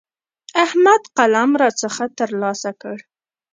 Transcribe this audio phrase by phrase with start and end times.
[0.65, 2.97] احمد قلم راڅخه تر لاسه کړ.